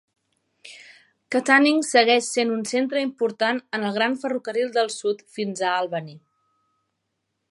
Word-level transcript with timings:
Katanning 1.35 1.81
segueix 1.89 2.29
sent 2.37 2.53
un 2.55 2.63
centre 2.71 3.03
important 3.09 3.61
en 3.79 3.85
el 3.89 3.93
Gran 3.99 4.17
Ferrocarril 4.23 4.73
del 4.81 4.91
Sud 4.97 5.21
fins 5.39 5.65
a 5.69 5.75
Albany. 5.85 6.11